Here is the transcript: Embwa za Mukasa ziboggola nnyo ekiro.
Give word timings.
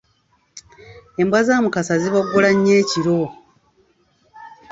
Embwa 1.21 1.39
za 1.47 1.55
Mukasa 1.63 1.95
ziboggola 2.01 2.49
nnyo 2.53 2.73
ekiro. 2.81 3.19